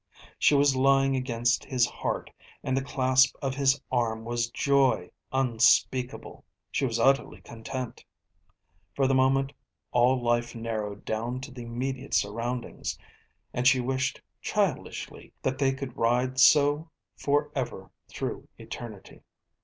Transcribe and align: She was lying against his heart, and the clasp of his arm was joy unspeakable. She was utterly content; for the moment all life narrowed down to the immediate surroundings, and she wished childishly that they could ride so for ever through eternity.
She 0.39 0.55
was 0.55 0.75
lying 0.75 1.15
against 1.15 1.63
his 1.63 1.85
heart, 1.85 2.31
and 2.63 2.75
the 2.75 2.83
clasp 2.83 3.35
of 3.39 3.53
his 3.53 3.79
arm 3.91 4.25
was 4.25 4.49
joy 4.49 5.11
unspeakable. 5.31 6.43
She 6.71 6.87
was 6.87 6.99
utterly 6.99 7.39
content; 7.41 8.03
for 8.95 9.05
the 9.05 9.13
moment 9.13 9.53
all 9.91 10.19
life 10.19 10.55
narrowed 10.55 11.05
down 11.05 11.39
to 11.41 11.51
the 11.51 11.61
immediate 11.65 12.15
surroundings, 12.15 12.97
and 13.53 13.67
she 13.67 13.79
wished 13.79 14.19
childishly 14.41 15.33
that 15.43 15.59
they 15.59 15.71
could 15.71 15.95
ride 15.95 16.39
so 16.39 16.89
for 17.15 17.51
ever 17.55 17.91
through 18.09 18.47
eternity. 18.57 19.21